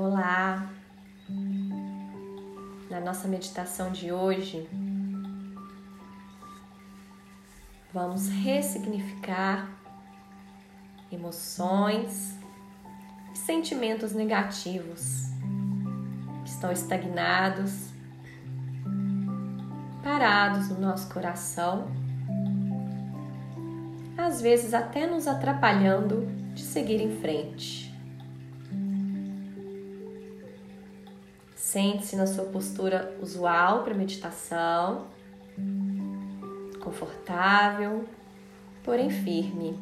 [0.00, 0.70] Olá!
[2.88, 4.70] Na nossa meditação de hoje,
[7.92, 9.68] vamos ressignificar
[11.10, 12.38] emoções
[13.34, 15.32] e sentimentos negativos
[16.44, 17.88] que estão estagnados,
[20.04, 21.90] parados no nosso coração,
[24.16, 26.24] às vezes até nos atrapalhando
[26.54, 27.87] de seguir em frente.
[31.68, 35.06] Sente-se na sua postura usual para meditação,
[36.80, 38.06] confortável,
[38.82, 39.78] porém firme.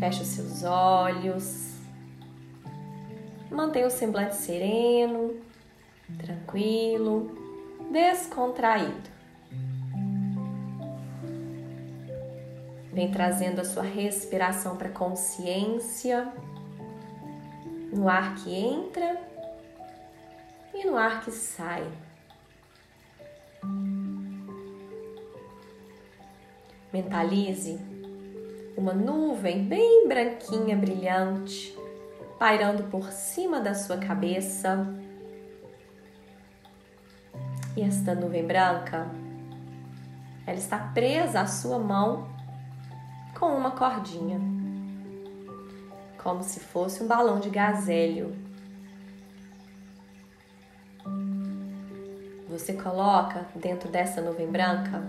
[0.00, 1.74] Feche os seus olhos,
[3.50, 5.36] mantenha o semblante sereno,
[6.16, 7.30] tranquilo,
[7.92, 9.10] descontraído.
[12.94, 16.32] Vem trazendo a sua respiração para consciência
[17.92, 19.20] no ar que entra
[20.74, 21.86] e no ar que sai.
[26.92, 27.78] Mentalize
[28.76, 31.76] uma nuvem bem branquinha, brilhante,
[32.38, 34.86] pairando por cima da sua cabeça.
[37.76, 39.10] E esta nuvem branca,
[40.46, 42.28] ela está presa à sua mão
[43.38, 44.57] com uma cordinha
[46.28, 48.36] como se fosse um balão de gazélio.
[52.50, 55.02] Você coloca dentro dessa nuvem branca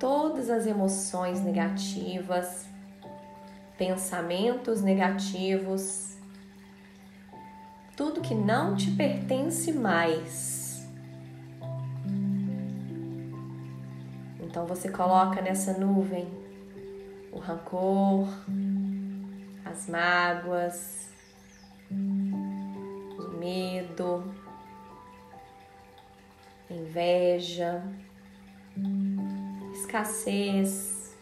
[0.00, 2.66] todas as emoções negativas,
[3.78, 6.16] pensamentos negativos,
[7.96, 10.84] tudo que não te pertence mais.
[14.40, 16.26] Então você coloca nessa nuvem
[17.30, 18.26] o rancor,
[19.70, 21.08] as mágoas,
[21.90, 24.34] o medo,
[26.68, 27.82] inveja,
[29.72, 31.16] escassez,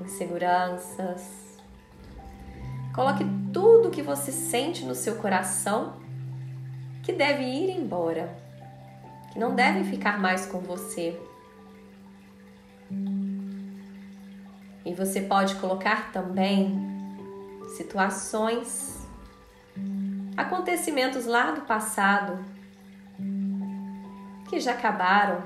[0.00, 1.58] inseguranças.
[2.94, 6.00] Coloque tudo que você sente no seu coração
[7.02, 8.36] que deve ir embora,
[9.32, 11.20] que não deve ficar mais com você.
[14.84, 16.78] E você pode colocar também
[17.76, 19.06] situações,
[20.36, 22.44] acontecimentos lá do passado
[24.48, 25.42] que já acabaram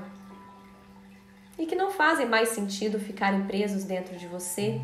[1.57, 4.81] e que não fazem mais sentido ficarem presos dentro de você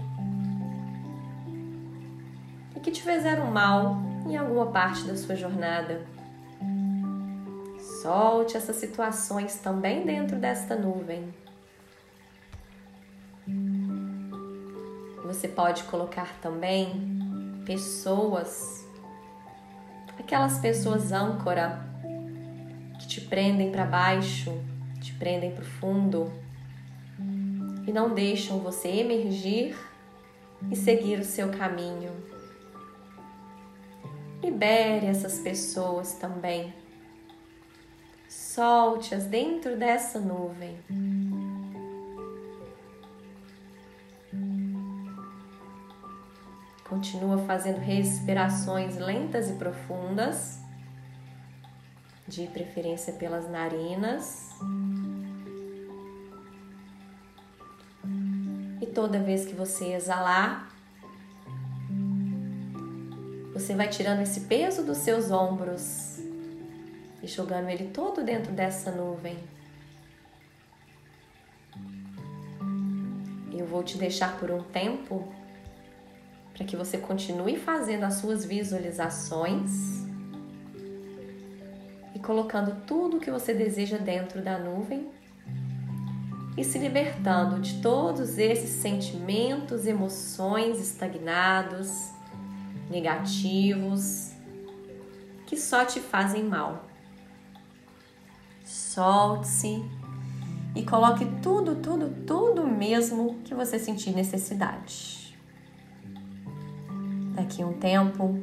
[2.75, 3.97] e que te fizeram mal
[4.27, 6.05] em alguma parte da sua jornada.
[8.01, 11.33] Solte essas situações também dentro desta nuvem.
[15.31, 18.85] Você pode colocar também pessoas,
[20.19, 21.81] aquelas pessoas âncora
[22.99, 24.51] que te prendem para baixo,
[24.99, 26.29] te prendem para o fundo
[27.87, 29.73] e não deixam você emergir
[30.69, 32.11] e seguir o seu caminho.
[34.43, 36.73] Libere essas pessoas também.
[38.27, 40.77] Solte-as dentro dessa nuvem.
[47.01, 50.59] Continua fazendo respirações lentas e profundas,
[52.27, 54.51] de preferência pelas narinas.
[58.79, 60.71] E toda vez que você exalar,
[63.51, 66.19] você vai tirando esse peso dos seus ombros
[67.23, 69.39] e jogando ele todo dentro dessa nuvem.
[73.51, 75.40] Eu vou te deixar por um tempo
[76.61, 80.05] para que você continue fazendo as suas visualizações
[82.13, 85.09] e colocando tudo o que você deseja dentro da nuvem
[86.55, 92.11] e se libertando de todos esses sentimentos, emoções estagnados,
[92.91, 94.31] negativos,
[95.47, 96.85] que só te fazem mal.
[98.63, 99.83] Solte-se
[100.75, 105.20] e coloque tudo, tudo, tudo mesmo que você sentir necessidade.
[107.51, 108.33] Daqui um tempo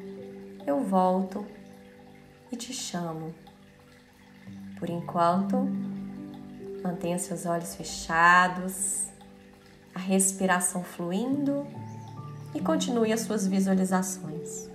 [0.67, 1.47] eu volto
[2.53, 3.35] e te chamo.
[4.79, 5.67] Por enquanto,
[6.83, 9.07] mantenha seus olhos fechados,
[9.95, 11.67] a respiração fluindo
[12.55, 14.69] e continue as suas visualizações.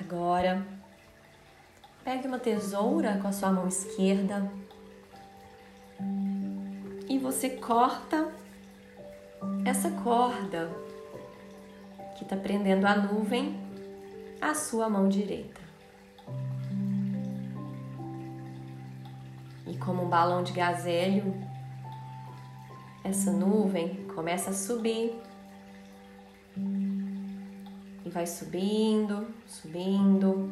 [0.00, 0.66] Agora,
[2.02, 4.50] pegue uma tesoura com a sua mão esquerda
[7.08, 8.32] e você corta
[9.64, 10.68] essa corda
[12.16, 13.69] que está prendendo a nuvem
[14.40, 15.60] à sua mão direita.
[19.66, 21.34] E como um balão de gazélio,
[23.04, 25.20] essa nuvem começa a subir
[28.04, 30.50] e vai subindo, subindo,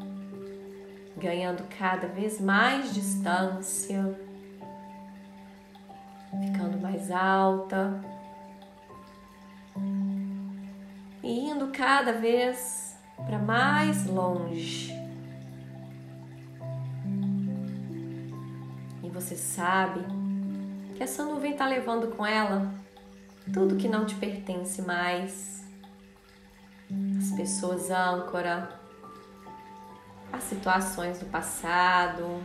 [1.16, 4.18] ganhando cada vez mais distância,
[6.40, 8.00] ficando mais alta
[11.22, 12.87] e indo cada vez
[13.26, 14.92] para mais longe.
[19.02, 20.00] E você sabe
[20.94, 22.72] que essa nuvem está levando com ela
[23.52, 25.64] tudo que não te pertence mais.
[27.18, 28.78] As pessoas âncora,
[30.32, 32.42] as situações do passado,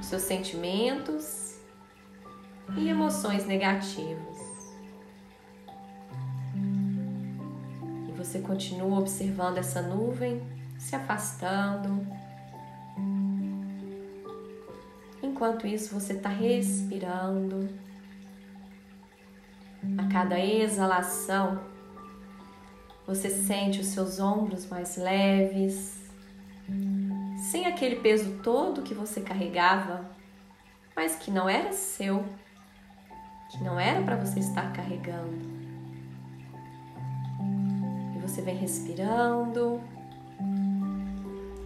[0.00, 1.58] os seus sentimentos
[2.76, 4.47] e emoções negativas.
[8.28, 10.42] Você continua observando essa nuvem
[10.78, 12.06] se afastando
[15.38, 17.68] Enquanto isso, você está respirando.
[19.96, 21.60] A cada exalação,
[23.06, 26.10] você sente os seus ombros mais leves,
[27.50, 30.04] sem aquele peso todo que você carregava,
[30.96, 32.24] mas que não era seu,
[33.50, 35.57] que não era para você estar carregando.
[38.28, 39.80] Você vem respirando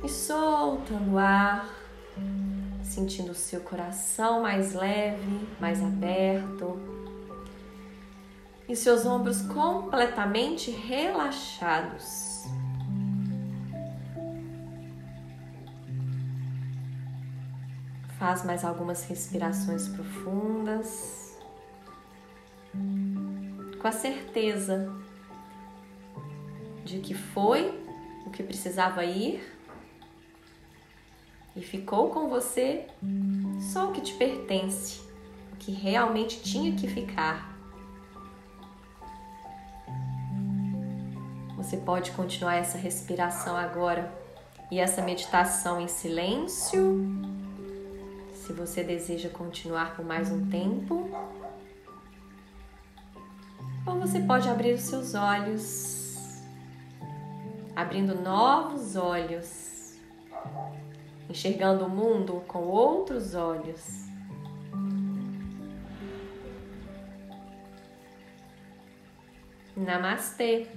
[0.05, 1.69] e soltando o ar
[2.85, 6.81] sentindo o seu coração mais leve, mais aberto
[8.69, 12.45] e seus ombros completamente relaxados.
[18.21, 21.37] Faz mais algumas respirações profundas,
[23.81, 25.03] com a certeza
[26.85, 27.81] de que foi
[28.27, 29.43] o que precisava ir
[31.55, 32.87] e ficou com você
[33.73, 35.01] só o que te pertence,
[35.53, 37.53] o que realmente tinha que ficar.
[41.57, 44.13] Você pode continuar essa respiração agora
[44.71, 47.01] e essa meditação em silêncio.
[48.35, 51.09] Se você deseja continuar por mais um tempo,
[53.87, 56.02] ou você pode abrir os seus olhos,
[57.83, 59.99] abrindo novos olhos
[61.29, 64.07] enxergando o mundo com outros olhos.
[69.77, 70.69] Namastê!